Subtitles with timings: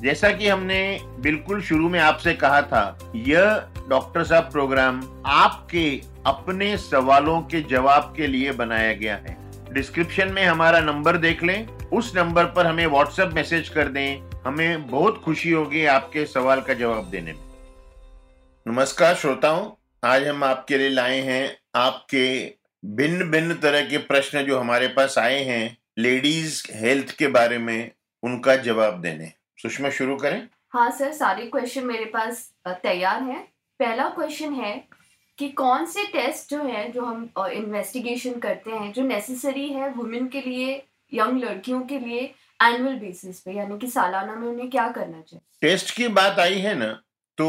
[0.00, 6.76] जैसा कि हमने बिल्कुल शुरू में आपसे कहा था, यह डॉक्टर साहब प्रोग्राम आपके अपने
[6.76, 9.36] सवालों के जवाब के लिए बनाया गया है।
[9.72, 14.86] डिस्क्रिप्शन में हमारा नंबर देख लें। उस नंबर पर हमें व्हाट्सएप मैसेज कर दें। हमें
[14.86, 17.48] बहुत खुशी होगी आपके सवाल का जवाब देने में।
[18.66, 19.70] नमस्कार श्रोताओं,
[20.04, 22.54] आज हम आपके लिए लाए हैं आपके
[22.84, 27.90] भिन्न भिन्न तरह के प्रश्न जो हमारे पास आए हैं, लेडीज़ हेल्थ के बारे में
[28.22, 32.50] उनका जवाब देने। सुषमा शुरू करें। हाँ सर सारे क्वेश्चन मेरे पास
[32.82, 33.42] तैयार हैं।
[33.80, 34.74] पहला क्वेश्चन है
[35.38, 40.26] कि कौन से टेस्ट जो है जो हम इन्वेस्टिगेशन करते हैं जो नेसेसरी है वुमेन
[40.28, 40.74] के लिए
[41.12, 42.20] यंग लड़कियों के लिए
[42.60, 43.52] एनुअल बेसिस पे?
[43.52, 45.40] यानी कि सालाना में उन्हें क्या करना चाहिए?
[45.60, 46.92] टेस्ट की बात आई है ना
[47.38, 47.46] तो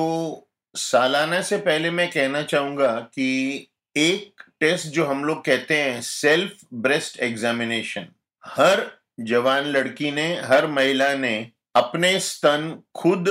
[0.75, 6.57] सालाना से पहले मैं कहना चाहूँगा कि एक टेस्ट जो हम लोग कहते हैं सेल्फ
[6.73, 8.07] ब्रेस्ट एग्जामिनेशन
[8.43, 8.87] हर
[9.19, 13.29] जवान लड़की ने हर महिला ने अपने स्तन खुद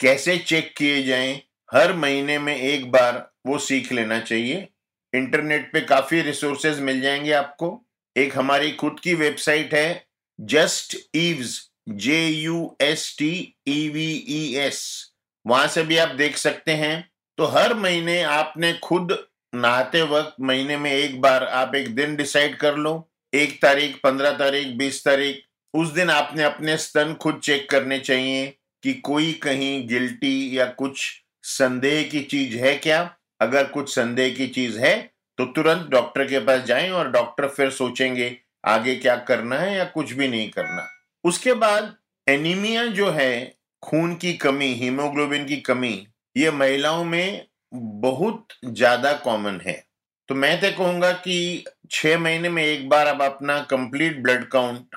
[0.00, 1.42] कैसे चेक किए जाएँ,
[1.74, 4.68] हर महीने में एक बार वो सीख लेना चाहिए।
[5.12, 7.86] इंटरनेट पे काफ़ी रिसोर्सेज मिल जाएँगे आपको।
[8.16, 10.06] एक हमारी खुद की वेबसाइट है
[10.40, 13.32] just eves J U S T
[13.68, 15.12] E V E S
[15.46, 19.18] वहाँ से भी आप देख सकते हैं। तो हर महीने आपने खुद
[19.54, 24.30] नहाते वक्त महीने में एक बार आप एक दिन डिसाइड कर लो। एक तारीख, पंद्रह
[24.30, 28.46] तारीख, बीस तारीख उस दिन आपने अपने स्तन खुद चेक करने चाहिए
[28.82, 31.00] कि कोई कहीं गिल्टी या कुछ
[31.44, 33.00] संदेह की चीज़ है क्या?
[33.40, 34.96] अगर कुछ संदेह की चीज़ है
[35.38, 38.36] तो तुरंत डॉक्टर के पास जाएँ और डॉक्टर फिर सोचेंगे
[38.66, 40.86] आगे क्या करना है या कुछ भी नहीं करना।
[41.24, 41.94] उसके बाद
[42.26, 49.60] एनीमिया जो है, खून की कमी हीमोग्लोबिन की कमी, ये महिलाओं में बहुत ज़्यादा कॉमन
[49.66, 49.82] है।
[50.28, 54.96] तो मैं तो कहूँगा कि छह महीने में एक बार आप अपना कंप्लीट ब्लड काउंट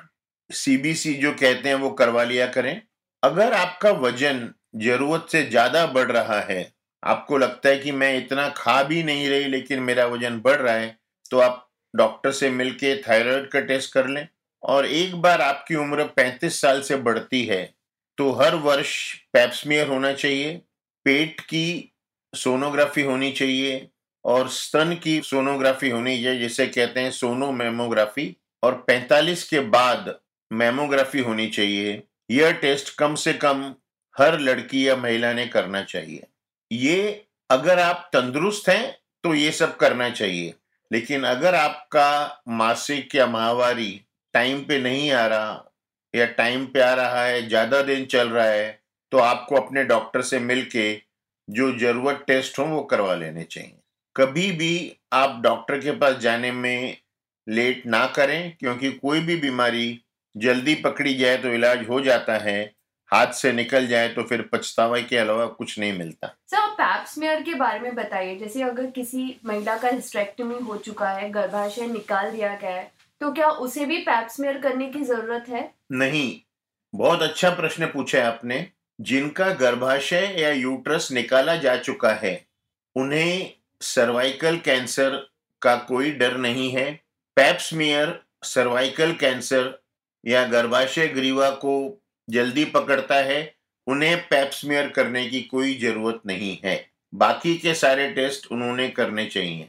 [0.54, 2.80] सीबीसी जो कहते हैं वो करवा लिया करें।
[3.22, 8.48] अगर आपका वज़न ज़रूरत से ज़्यादा बढ़ रहा है, आपको लगता है कि मैं इतना
[8.56, 10.96] खा भी नहीं रही लेकिन मेरा वज़न बढ़ रहा है
[11.30, 14.26] तो आप डॉक्टर से मिलके थायराइड का टेस्ट कर लें।
[14.62, 17.62] और एक बार आपकी उम्र 35 साल से बढ़ती है
[18.18, 18.92] तो हर वर्ष
[19.32, 20.54] पैप्समियर होना चाहिए,
[21.06, 21.92] पेट की
[22.32, 23.88] सोनोग्राफी होनी चाहिए
[24.24, 30.14] और स्तन की सोनोग्राफी होनी चाहिए, जिसे कहते हैं सोनो मेमोग्राफी और 45 के बाद
[30.52, 33.64] मेमोग्राफी होनी चाहिए। यह टेस्ट कम से कम
[34.16, 36.26] हर लड़की या महिला ने करना चाहिए।
[36.70, 40.54] ये अगर आप तंदुरुस्त हैं तो ये सब करना चाहिए।
[40.90, 44.00] लेकिन अगर आपका मासिक या माहवारी
[44.34, 45.72] टाइम पे नहीं आ रहा
[46.14, 48.80] या टाइम पे आ रहा है, ज़्यादा दिन चल रहा है
[49.12, 50.92] तो आपको अपने डॉक्टर से मिलके
[51.48, 53.74] जो ज़रूरत टेस्ट हो, वो करवा लेने चाहिए।
[54.16, 56.96] कभी भी आप डॉक्टर के पास जाने में
[57.46, 60.00] लेट ना करें, क्योंकि कोई भी बीमारी
[60.36, 62.60] जल्दी पकड़ी जाए तो इलाज हो जाता है
[63.10, 67.54] हाथ से निकल जाए तो फिर पछतावा के अलावा कुछ नहीं मिलता। सर पैप्समेयर के
[67.54, 72.54] बारे में बताइए जैसे अगर किसी महिला का हिस्ट्रेक्टमी हो चुका है गर्भाशय निकाल दिया
[72.54, 75.70] गया है तो क्या उसे भी पैप्समेयर करने की ज़रूरत है?
[75.92, 76.40] नहीं।
[76.94, 78.66] बहुत अच्छा प्रश्न पूछा है आपने।
[78.98, 82.34] जिनका गर्भाशय या यूट्रस निकाला जा चुका है
[82.96, 85.16] उन्हें सर्वाइकल कैंसर
[85.62, 86.90] का कोई डर नहीं है।
[87.36, 89.81] पैप्समियर सर्वाइकल कैंसर
[90.24, 91.74] या गर्भाशय ग्रीवा को
[92.28, 93.54] जल्दी पकड़ता है
[93.86, 96.74] उन्हें पैप्समियर करने की कोई ज़रूरत नहीं है।
[97.12, 99.68] बाकी के सारे टेस्ट उन्होंने करने चाहिए।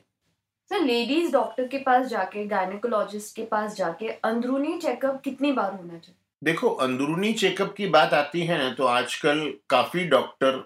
[0.72, 5.98] सर लेडीज़ डॉक्टर के पास जाके गायनेकोलॉजिस्ट के पास जाके अंदरूनी चेकअप कितनी बार होना
[5.98, 6.16] चाहिए?
[6.42, 10.64] देखो अंदरूनी चेकअप की बात आती है ना तो आजकल काफ़ी डॉक्टर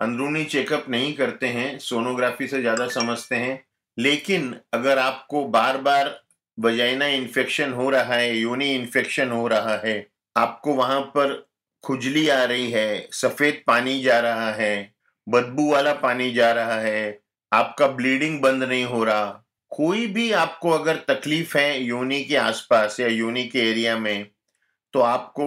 [0.00, 3.64] अंदरूनी चेकअप नहीं करते हैं सोनोग्राफी से ज़्यादा समझते हैं।
[3.98, 6.08] लेकिन अगर आपको बार बार
[6.58, 10.06] वजाइना इन्फेक्शन हो रहा है, योनि इन्फेक्शन हो रहा है,
[10.36, 11.42] आपको वहाँ पर
[11.84, 14.92] खुजली आ रही है, सफ़ेद पानी जा रहा है,
[15.26, 17.18] बदबू वाला पानी जा रहा है,
[17.52, 19.42] आपका ब्लीडिंग बंद नहीं हो रहा,
[19.72, 24.26] कोई भी आपको अगर तकलीफ़ है योनि के आसपास या योनि के एरिया में
[24.94, 25.46] तो आपको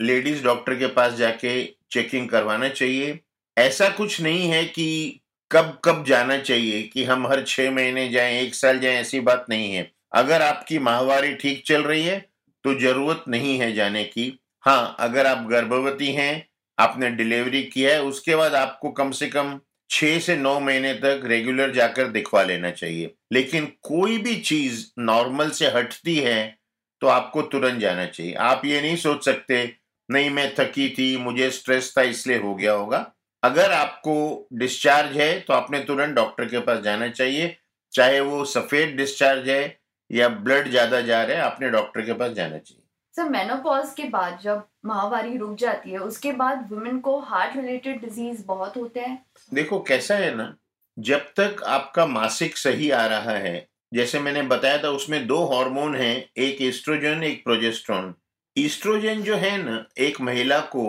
[0.00, 3.18] लेडीज़ डॉक्टर के पास जाके चेकिंग करवाना चाहिए।
[3.56, 5.20] ऐसा कुछ नहीं है कि
[5.50, 9.46] कब कब जाना चाहिए, कि हम हर छह महीने जाएँ, एक साल जाएँ, ऐसी बात
[9.50, 12.18] नहीं है। अगर आपकी माहवारी ठीक चल रही है
[12.64, 14.32] तो ज़रूरत नहीं है जाने की।
[14.64, 16.46] हाँ अगर आप गर्भवती हैं,
[16.78, 19.58] आपने डिलीवरी किया है, उसके बाद आपको कम से कम
[19.90, 25.50] छह से नौ महीने तक रेगुलर जाकर दिखवा लेना चाहिए। लेकिन कोई भी चीज़ नॉर्मल
[25.50, 26.56] से हटती है
[27.02, 29.74] तो आपको तुरंत जाना चाहिए। आप ये नहीं सोच सकते,
[30.08, 33.12] नहीं, मैं थकी थी, मुझे स्ट्रेस था, इसलिए हो गया होगा।
[33.42, 37.56] अगर आपको डिस्चार्ज है तो आपने तुरंत डॉक्टर के पास जाना चाहिए।
[37.92, 39.64] चाहे वो सफ़ेद डिस्चार्ज है
[40.12, 42.82] या ब्लड ज़्यादा जा रहा है आपने डॉक्टर के पास जाना चाहिए।
[43.14, 48.00] सर मेनोपॉज के बाद जब महावारी रुक जाती है उसके बाद वुमेन को हार्ट रिलेटेड
[48.00, 50.54] डिज़ीज़ बहुत होते हैं। देखो कैसा है ना
[50.96, 55.94] जब तक आपका मासिक सही आ रहा है जैसे मैंने बताया था उसमें दो हार्मोन
[55.96, 58.14] हैं एक एस्ट्रोजन एक प्रोजेस्ट्रॉन
[58.56, 60.84] ईस्ट्रोजन जो है ना एक महिला को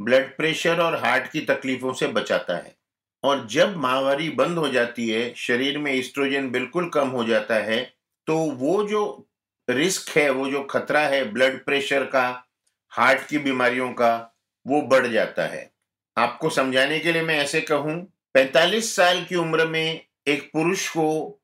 [0.00, 2.74] ब्लड प्रेशर और हार्ट की तकलीफों से बचाता है।
[3.24, 7.78] और जब माहवारी बंद हो जाती है शरीर में ईस्ट्रोजन बिल्कुल कम हो जाता है
[8.26, 9.28] तो वो जो
[9.70, 12.44] रिस्क है, वो जो खतरा है ब्लड प्रेशर का
[12.90, 14.36] हार्ट की बीमारियों का,
[14.66, 15.70] वो बढ़ जाता है।
[16.16, 21.40] आपको समझाने के लिए मैं ऐसे कहूँ 45 साल की उम्र में एक पुरुष को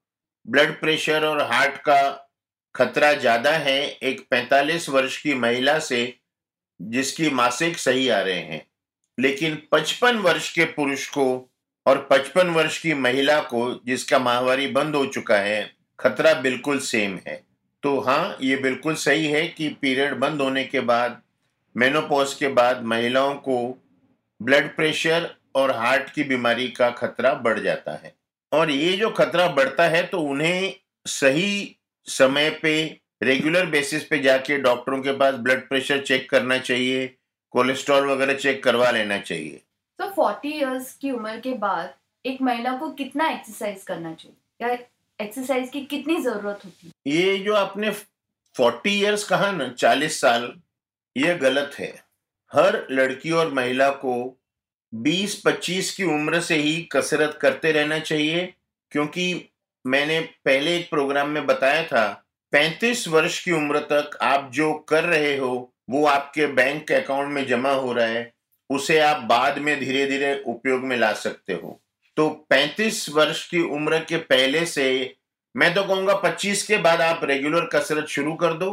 [0.46, 2.26] ब्लड प्रेशर और हार्ट का
[2.74, 6.18] खतरा ज़्यादा है, एक 45 वर्ष की महिला से,
[6.82, 8.66] जिसकी मासिक सही आ रहे हैं।
[9.18, 11.50] लेकिन 55 वर्ष के पुरुष को
[11.86, 17.18] और 55 वर्ष की महिला को, जिसका माहवारी बंद हो चुका है खतरा बिल्कुल सेम
[17.26, 17.42] है।
[17.82, 21.20] तो हाँ ये बिल्कुल सही है कि पीरियड बंद होने के बाद
[21.76, 23.56] मेनोपॉज के बाद महिलाओं को
[24.40, 28.14] ब्लड प्रेशर और हार्ट की बीमारी का खतरा बढ़ जाता है।
[28.52, 30.74] और ये जो खतरा बढ़ता है तो उन्हें
[31.06, 31.76] सही
[32.06, 37.06] समय पे रेगुलर बेसिस पे जाके डॉक्टरों के पास ब्लड प्रेशर चेक करना चाहिए
[37.54, 39.60] कोलेस्ट्रॉल वगैरह चेक करवा लेना चाहिए।
[39.98, 41.94] तो फोर्टी इयर्स की उम्र के बाद
[42.24, 44.36] एक महिला को कितना एक्सरसाइज करना चाहिए?
[44.62, 44.76] या
[45.20, 46.92] एक्सरसाइज की कितनी ज़रूरत होती है?
[47.06, 47.90] ये जो आपने
[48.54, 50.52] फोर्टी इयर्स कहा ना, चालीस साल,
[51.16, 51.92] ये गलत है।
[52.52, 54.14] हर लड़की और महिला को
[54.92, 58.54] 20-25 की उम्र से ही कसरत करते रहना चाहिए,
[58.90, 59.50] क्योंकि
[59.84, 65.04] मैंने पहले एक प्रोग्राम में बताया था 35 वर्ष की उम्र तक आप जो कर
[65.04, 68.32] रहे हो, वो आपके बैंक अकाउंट में जमा हो रहा है,
[68.70, 71.80] उसे आप बाद में धीरे धीरे उपयोग में ला सकते हो।
[72.20, 75.16] तो 35 वर्ष की उम्र के पहले से
[75.56, 78.68] मैं तो कहूँगा 25 के बाद आप रेगुलर कसरत शुरू कर दो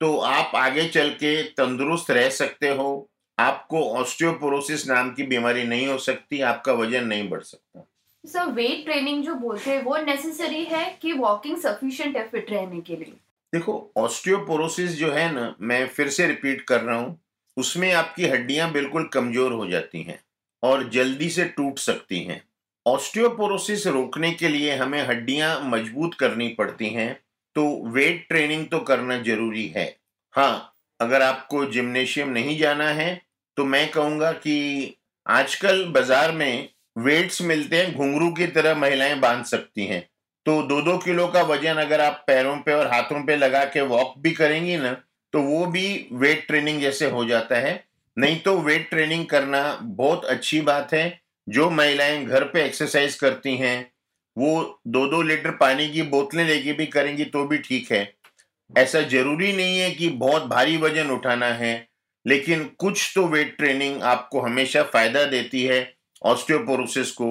[0.00, 5.86] तो आप आगे चल के तंदुरुस्त रह सकते हो। आपको ऑस्टियोपोरोसिस नाम की बीमारी नहीं
[5.88, 7.86] हो सकती आपका वज़न नहीं बढ़ सकता।
[8.24, 12.80] सर वेट ट्रेनिंग जो बोलते हैं वो नेसेसरी है कि वॉकिंग सफिशिएंट है फिट रहने
[12.80, 13.12] के लिए?
[13.52, 17.18] देखो ऑस्टियोपोरोसिस जो है ना मैं फिर से रिपीट कर रहा हूँ
[17.56, 20.20] उसमें आपकी हड्डियाँ बिल्कुल कमज़ोर हो जाती हैं
[20.62, 22.42] और जल्दी से टूट सकती हैं।
[22.88, 27.12] ऑस्टियोपोरोसिस रोकने के लिए हमें हड्डियाँ मज़बूत करनी पड़ती हैं
[27.56, 29.86] तो वेट ट्रेनिंग तो करना ज़रूरी है।
[30.34, 33.10] हाँ अगर आपको जिम्नेशियम नहीं जाना है
[33.56, 34.94] तो मैं कहूँगा कि
[35.26, 40.00] आजकल बाज़ार में वेट्स मिलते हैं, घुंघरू की तरह महिलाएँ बाँध सकती हैं।
[40.46, 43.80] तो दो दो किलो का वज़न अगर आप पैरों पे और हाथों पे लगा के
[43.86, 44.92] वॉक भी करेंगी ना
[45.32, 47.84] तो वो भी वेट ट्रेनिंग जैसे हो जाता है।
[48.16, 51.08] नहीं तो वेट ट्रेनिंग करना बहुत अच्छी बात है
[51.48, 53.90] जो महिलाएँ घर पे एक्सरसाइज करती हैं
[54.36, 58.02] वो दो दो लीटर पानी की बोतलें लेके भी करेंगी तो भी ठीक है।
[58.70, 61.72] ऐसा ज़रूरी नहीं है कि बहुत भारी वज़न उठाना है
[62.26, 65.80] लेकिन कुछ तो वेट ट्रेनिंग आपको हमेशा फ़ायदा देती है
[66.22, 67.28] ऑस्टियोपोरोसिस को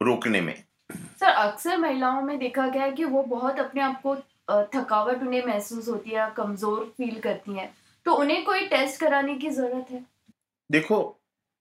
[0.00, 0.54] रोकने में।
[1.20, 4.14] सर अक्सर महिलाओं में देखा गया है कि वो बहुत अपने आप को
[4.74, 7.72] थकावट उन्हें महसूस होती है कमज़ोर फील करती हैं।
[8.06, 10.04] तो उन्हें कोई टेस्ट कराने की ज़रूरत है?
[10.70, 10.98] देखो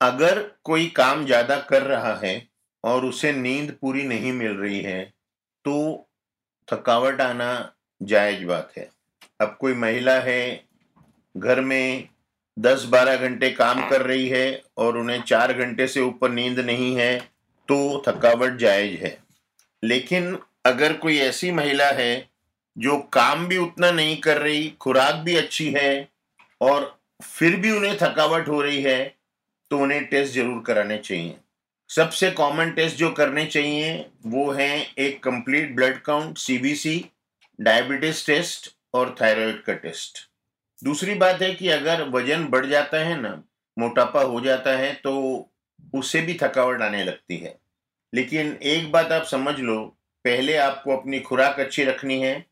[0.02, 2.36] अगर कोई काम ज़्यादा कर रहा है
[2.84, 5.04] और उसे नींद पूरी नहीं मिल रही है
[5.66, 5.76] तो
[6.68, 7.48] थकावट आना
[8.02, 8.90] जायज़ बात है।
[9.42, 10.64] अब कोई महिला है,
[11.36, 12.08] घर में
[12.58, 16.96] दस बारह घंटे काम कर रही है और उन्हें चार घंटे से ऊपर नींद नहीं
[16.96, 17.18] है
[17.70, 19.18] तो थकावट जायज़ है।
[19.84, 22.30] लेकिन अगर कोई ऐसी महिला है,
[22.78, 26.08] जो काम भी उतना नहीं कर रही, खुराक भी अच्छी है
[26.62, 29.16] और फिर भी उन्हें थकावट हो रही है
[29.72, 31.36] तो उन्हें टेस्ट ज़रूर कराने चाहिए।
[31.90, 37.04] सबसे कॉमन टेस्ट जो करने चाहिए वो है एक complete blood count CBC
[37.60, 40.28] diabetes test और थायराइड का टेस्ट
[40.82, 43.42] दूसरी बात है कि अगर वज़न बढ़ जाता है ना,
[43.78, 45.14] मोटापा हो जाता है तो
[45.94, 47.56] उससे भी थकावट आने लगती है।
[48.14, 49.78] लेकिन एक बात आप समझ लो,
[50.26, 52.46] पहले आपको अपनी खुराक अच्छी रखनी है।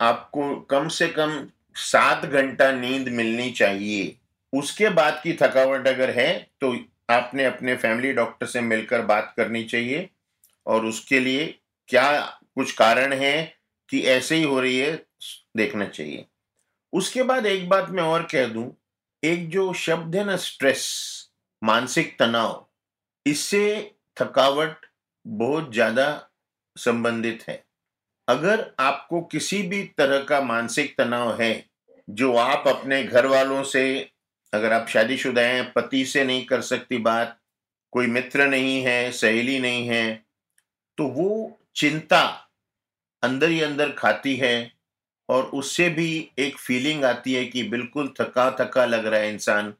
[0.00, 4.16] आपको कम से कम सात घंटा नींद मिलनी चाहिए।
[4.52, 6.74] उसके बाद की थकावट अगर है तो
[7.10, 10.08] आपने अपने फैमिली डॉक्टर से मिलकर बात करनी चाहिए।
[10.66, 11.46] और उसके लिए
[11.88, 12.20] क्या
[12.54, 13.54] कुछ कारण है
[13.90, 14.92] कि ऐसे ही हो रही है,
[15.56, 16.24] देखना चाहिए।
[16.92, 18.70] उसके बाद एक बात मैं और कह दूँ।
[19.22, 20.84] एक जो शब्द है ना स्ट्रेस
[21.62, 22.66] मानसिक तनाव,
[23.26, 24.86] इससे थकावट
[25.26, 26.28] बहुत ज़्यादा
[26.76, 27.62] संबंधित है।
[28.28, 31.64] अगर आपको किसी भी तरह का मानसिक तनाव है,
[32.08, 34.10] जो आप अपने घर वालों से
[34.52, 37.38] अगर आप शादीशुदा हैं, पति से नहीं कर सकती बात,
[37.92, 40.24] कोई मित्र नहीं है, सहेली नहीं है
[40.98, 42.20] तो वो चिंता
[43.22, 44.72] अंदर ही अंदर खाती है
[45.28, 49.74] और उससे भी एक फीलिंग आती है कि बिल्कुल थका थका लग रहा है इंसान।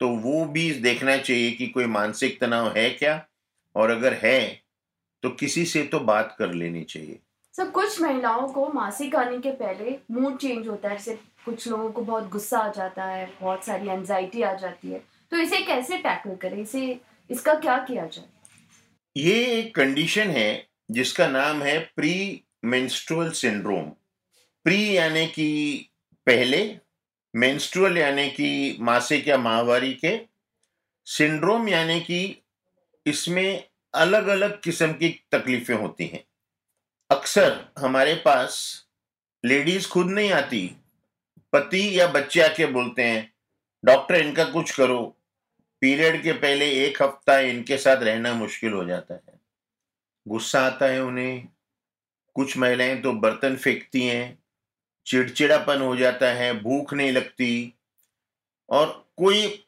[0.00, 3.24] तो वो भी देखना चाहिए कि कोई मानसिक तनाव है क्या?
[3.74, 4.62] और अगर है
[5.22, 7.18] तो किसी से तो बात कर लेनी चाहिए।
[7.54, 11.92] सब कुछ महिलाओं को मासिक आने के पहले मूड चेंज होता है जैसे कुछ लोगों
[11.92, 14.98] को बहुत गुस्सा आ जाता है, बहुत सारी एंजाइटी आ जाती है।
[15.30, 16.58] तो इसे कैसे टैकल करें?
[16.58, 18.24] इसे, इसका क्या किया जाए?
[19.16, 23.82] ये एक कंडीशन है, जिसका नाम है प्री मेंस्ट्रुअल सिंड्रोम
[24.64, 25.78] प्री यानी कि
[26.26, 26.78] पहले
[27.36, 30.20] मेंस्ट्रुअल यानी कि मासिक या माहवारी के।
[31.06, 32.44] सिंड्रोम यानी कि
[33.06, 36.24] इसमें अलग अलग किस्म की तकलीफें होती हैं।
[37.10, 38.84] अक्सर हमारे पास
[39.44, 40.76] लेडीज़ खुद नहीं आती।
[41.54, 43.34] पति या बच्चे आके बोलते हैं,
[43.84, 45.16] डॉक्टर, इनका कुछ करो।
[45.80, 49.40] पीरियड के पहले एक हफ़्ता इनके साथ रहना मुश्किल हो जाता है।
[50.28, 51.48] गुस्सा आता है उन्हें।
[52.34, 54.38] कुछ महिलाएँ तो बर्तन फेंकती हैं,
[55.06, 57.74] चिड़चिड़ापन हो जाता है, भूख नहीं लगती।
[58.70, 59.64] और कोई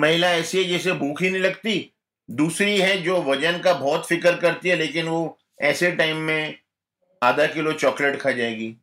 [0.00, 1.90] महिला ऐसी है जैसे भूख ही नहीं लगती?
[2.30, 6.58] दूसरी है जो वज़न का बहुत फ़िक्र करती है, लेकिन वो ऐसे टाइम में
[7.22, 8.76] आधा किलो चॉकलेट खा जाएगी।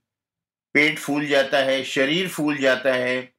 [0.75, 3.33] पेट फूल जाता है, शरीर फूल जाता है,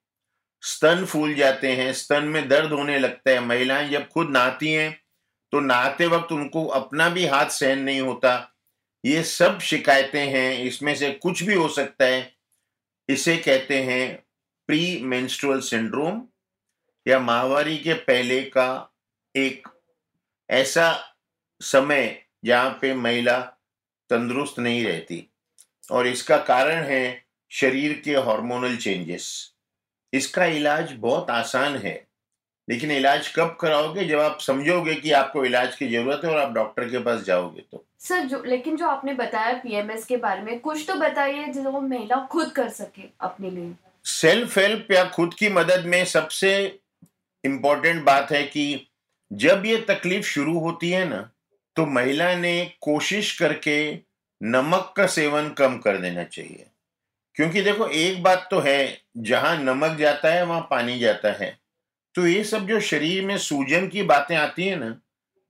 [0.62, 5.00] स्तन फूल जाते हैं, स्तन में दर्द होने लगता है। महिलाएँ जब खुद नहाती हैं
[5.52, 8.52] तो नहाते वक्त उनको अपना भी हाथ सहन नहीं होता।
[9.04, 12.34] ये सब शिकायतें हैं, इसमें से कुछ भी हो सकता है।
[13.08, 14.14] इसे कहते हैं
[14.68, 16.22] प्री मेंस्ट्रुअल सिंड्रोम
[17.06, 18.94] या माहवारी के पहले का
[19.34, 19.68] एक
[20.50, 21.16] ऐसा
[21.60, 23.38] समय जहाँ पे महिला
[24.10, 25.26] तंदुरुस्त नहीं रहती।
[25.90, 27.21] और इसका कारण है
[27.52, 29.28] शरीर के हार्मोनल चेंजेस
[30.12, 31.94] इसका इलाज बहुत आसान है।
[32.68, 34.04] लेकिन इलाज कब कराओगे?
[34.04, 37.62] जब आप समझोगे कि आपको इलाज की ज़रूरत है और आप डॉक्टर के पास जाओगे
[37.72, 41.80] तो। सर जो लेकिन जो आपने बताया पीएमएस के बारे में कुछ तो बताइए जो
[41.80, 46.54] महिला खुद कर सके अपने लिए। सेल्फ हेल्प या खुद की मदद में सबसे
[47.44, 48.86] इम्पोर्टेंट बात है कि
[49.30, 51.28] जब ये तकलीफ़ शुरू होती है ना
[51.76, 53.78] तो महिला ने कोशिश करके
[54.40, 56.66] नमक का सेवन कम कर देना चाहिए।
[57.36, 61.56] क्योंकि देखो, एक बात तो है, जहाँ नमक जाता है, वहाँ पानी जाता है।
[62.14, 64.96] तो ये सब जो शरीर में सूजन की बातें आती है ना,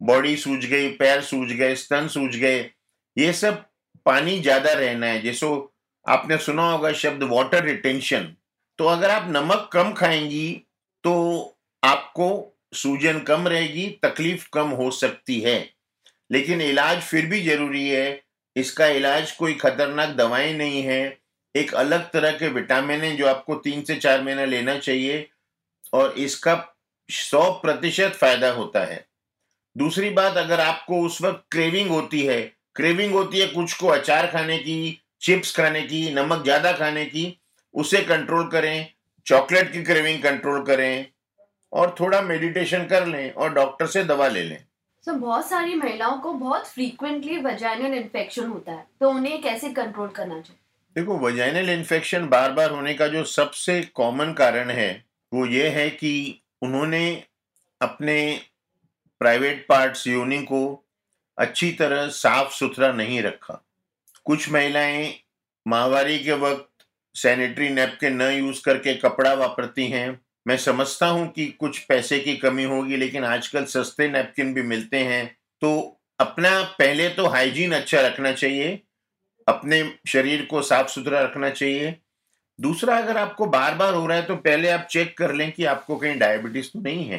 [0.01, 2.71] बॉडी सूज गई, पैर सूज गए, स्तन सूज गए,
[3.17, 3.65] ये सब
[4.07, 5.73] पानी ज़्यादा रहना है। जैसो
[6.07, 8.35] आपने सुना होगा शब्द वाटर रिटेंशन
[8.79, 10.51] तो अगर आप नमक कम खाएँगी
[11.05, 11.13] तो
[11.83, 12.29] आपको
[12.75, 15.59] सूजन कम रहेगी, तकलीफ़ कम हो सकती है।
[16.31, 18.23] लेकिन इलाज फिर भी ज़रूरी है।
[18.57, 21.19] इसका इलाज कोई खतरनाक दवाएँ नहीं है।
[21.55, 25.29] एक अलग तरह के विटामिन है जो आपको तीन से चार महीना लेना चाहिए
[25.95, 26.55] और इसका
[27.09, 29.05] सौ प्रतिशत फ़ायदा होता है।
[29.77, 32.41] दूसरी बात अगर आपको उस वक्त क्रेविंग होती है
[32.77, 37.25] क्रेविंग होती है कुछ को अचार खाने की चिप्स खाने की नमक ज़्यादा खाने की
[37.75, 38.87] उसे कंट्रोल करें
[39.27, 41.07] चॉकलेट की क्रेविंग कंट्रोल करें
[41.73, 44.65] और थोड़ा मेडिटेशन कर लें और डॉक्टर से दवा ले लें।
[45.05, 50.09] So, बहुत सारी महिलाओं को बहुत फ्रीक्वेंटली वजाइनल इन्फेक्शन होता है तो उन्हें कैसे कंट्रोल
[50.09, 50.59] करना चाहिए?
[50.97, 55.91] देखो वजाइनल इन्फेक्शन बार बार होने का जो सबसे कॉमन कारण है, वो ये है
[55.91, 57.25] कि उन्होंने
[57.81, 58.41] अपने
[59.21, 60.85] प्राइवेट पार्ट्स योनि को
[61.39, 63.65] अच्छी तरह साफ़ सुथरा नहीं रखा।
[64.25, 65.15] कुछ महिलाएँ
[65.67, 66.69] माहवारी के वक्त
[67.15, 72.37] सैनिटरी नैपकिन न यूज़ करके कपड़ा वापरती हैं। मैं समझता हूँ कि कुछ पैसे की
[72.37, 78.01] कमी होगी, लेकिन आजकल सस्ते नैपकिन भी मिलते हैं। तो अपना, पहले तो हाइजीन अच्छा
[78.01, 78.83] रखना चाहिए
[79.49, 81.95] अपने शरीर को साफ़ सुथरा रखना चाहिए।
[82.59, 85.65] दूसरा, अगर आपको बार बार हो रहा है तो पहले आप चेक कर लें कि
[85.65, 87.19] आपको कहीं डायबिटीज़ तो नहीं है,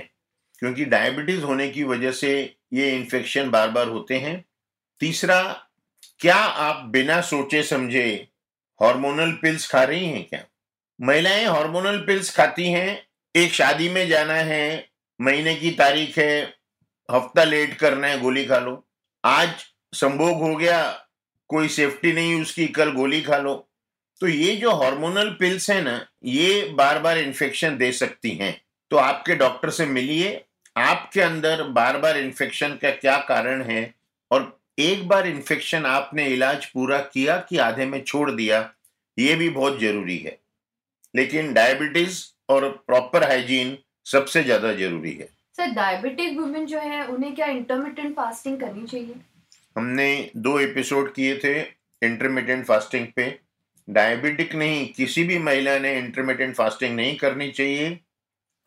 [0.62, 2.34] क्योंकि डायबिटीज़ होने की वजह से
[2.74, 4.44] ये इन्फेक्शन बार बार होते हैं।
[5.01, 5.42] तीसरा,
[6.20, 8.06] क्या आप बिना सोचे समझे
[8.82, 10.44] हार्मोनल पिल्स खा रही हैं क्या?
[11.00, 14.89] महिलाएँ हार्मोनल पिल्स खाती हैं, एक शादी में जाना है,
[15.20, 16.42] महीने की तारीख है,
[17.10, 18.84] हफ़्ता लेट करना है, गोली खा लो।
[19.24, 19.50] आज
[19.94, 21.03] संभोग हो गया
[21.54, 23.54] कोई सेफ्टी नहीं, उसकी कल गोली खा लो।
[24.22, 28.56] तो ये जो हार्मोनल पिल्स है ना, ये बार बार इन्फेक्शन दे सकती हैं।
[28.92, 30.44] तो आपके डॉक्टर से मिलिए,
[30.76, 33.94] आपके अंदर बार बार इन्फेक्शन का क्या कारण है?
[34.32, 38.70] और एक बार इन्फेक्शन आपने इलाज पूरा किया कि आधे में छोड़ दिया,
[39.18, 40.38] ये भी बहुत ज़रूरी है।
[41.14, 47.36] लेकिन डायबिटीज़ और प्रॉपर हाइजीन सबसे ज़्यादा ज़रूरी है। सर डायबिटिक वुमेन जो है, उन्हें
[47.36, 49.16] क्या इंटरमीडियंट फास्टिंग करनी चाहिए?
[49.75, 51.60] हमने दो एपिसोड किए थे
[52.01, 53.39] इंटरमीडियंट फास्टिंग पे।
[53.88, 57.89] डायबिटिक नहीं किसी भी महिला ने इंटरमीडियंट फास्टिंग नहीं करनी चाहिए।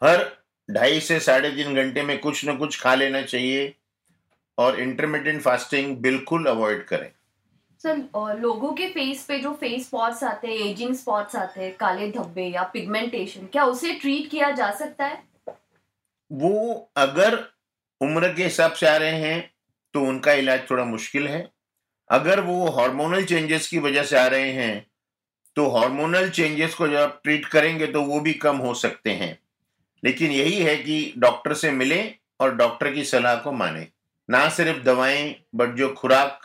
[0.02, 0.24] हर
[0.68, 3.74] ढाई से साढ़े तीन घंटे में कुछ न कुछ खा लेना चाहिए
[4.58, 7.10] और इंटरमीडियंट फास्टिंग बिल्कुल अवॉइड करें।
[7.82, 7.96] सर
[8.40, 12.44] लोगों के फेस पे जो फेस स्पॉट्स आते हैं एजिंग स्पॉट्स आते हैं काले धब्बे
[12.44, 15.22] या पिगमेंटेशन क्या उसे ट्रीट किया जा सकता है?
[16.30, 17.38] वो अगर
[18.00, 19.50] उम्र के हिसाब से आ रहे हैं
[19.96, 21.46] तो उनका इलाज थोड़ा मुश्किल है।
[22.10, 24.86] अगर वो हार्मोनल चेंजेस की वजह से आ रहे हैं
[25.56, 29.38] तो हार्मोनल चेंजेस को जब आप ट्रीट करेंगे तो वो भी कम हो सकते हैं।
[30.02, 32.02] लेकिन यही है कि डॉक्टर से मिले
[32.40, 33.86] और डॉक्टर की सलाह को माने।
[34.28, 36.40] ना सिर्फ़ दवाएँ बट जो खुराक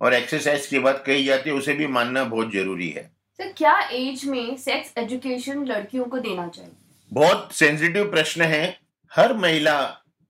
[0.00, 3.02] और एक्सरसाइज की बात कही जाती है उसे भी मानना बहुत ज़रूरी है।
[3.38, 6.72] सर क्या एज में सेक्स एजुकेशन लड़कियों को देना चाहिए?
[7.12, 8.78] बहुत सेंसिटिव प्रश्न है।
[9.12, 9.76] हर महिला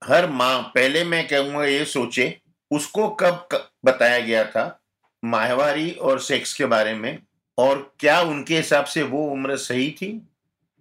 [0.03, 2.27] हर माँ पहले मैं कहूँगा ये सोचे
[2.71, 3.49] उसको कब
[3.85, 4.81] बताया गया था?
[5.25, 7.19] माहवारी और सेक्स के बारे में।
[7.59, 10.23] और क्या उनके हिसाब से वो उम्र सही थी?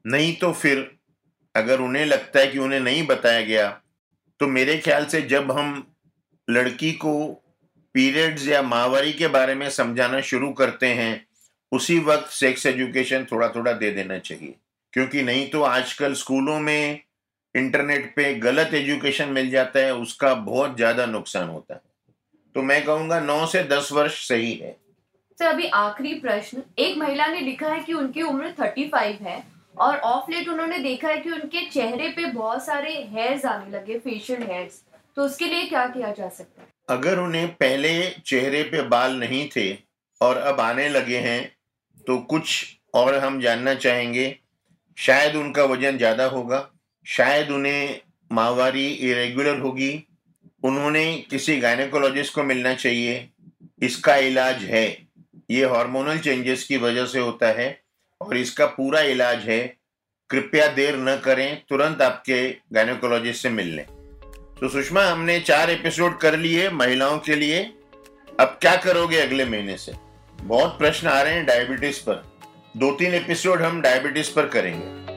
[0.07, 0.95] नहीं तो फिर
[1.55, 3.81] अगर उन्हें लगता है कि उन्हें नहीं बताया गया
[4.39, 5.95] तो मेरे ख्याल से जब हम
[6.49, 7.41] लड़की को
[7.93, 11.25] पीरियड्स या माहवारी के बारे में समझाना शुरू करते हैं,
[11.71, 14.55] उसी वक्त सेक्स एजुकेशन थोड़ा थोड़ा दे देना चाहिए।
[14.93, 17.01] क्योंकि नहीं तो आजकल स्कूलों में
[17.55, 21.81] इंटरनेट पे गलत एजुकेशन मिल जाता है उसका बहुत ज़्यादा नुकसान होता है।
[22.55, 24.75] तो मैं कहूँगा नौ से दस वर्ष सही है।
[25.37, 29.43] सर अभी आखिरी प्रश्न। एक महिला ने लिखा है कि उनकी उम्र थर्टी फाइव है
[29.77, 33.97] और ऑफ़ लेट उन्होंने देखा है कि उनके चेहरे पे बहुत सारे हेयर्स आने लगे
[33.99, 34.81] फेशियल हेयर्स
[35.17, 36.67] तो उसके लिए क्या किया जा सकता है?
[36.89, 39.71] अगर उन्हें पहले चेहरे पे बाल नहीं थे
[40.21, 41.41] और अब आने लगे हैं
[42.07, 44.35] तो कुछ और हम जानना चाहेंगे।
[44.97, 46.57] शायद उनका वज़न ज़्यादा होगा।
[47.07, 50.03] शायद उन्हें माहवारी इरेगुलर होगी।
[50.63, 53.29] उन्होंने किसी गायनेकोलॉजिस्ट को मिलना चाहिए।
[53.81, 54.85] इसका इलाज है।
[55.51, 57.81] ये हार्मोनल चेंजेस की वजह से होता है
[58.21, 59.75] और इसका पूरा इलाज है।
[60.29, 63.85] कृपया देर न करें, तुरंत आपके गायनेकोलॉजिस्ट से मिल लें
[64.59, 67.63] तो सुषमा, हमने चार एपिसोड कर लिए महिलाओं के लिए।
[68.39, 69.91] अब क्या करोगे अगले महीने से?
[70.41, 72.23] बहुत प्रश्न आ रहे हैं डायबिटीज़ पर।
[72.77, 75.14] दो तीन एपिसोड हम डायबिटीज़ पर करेंगे।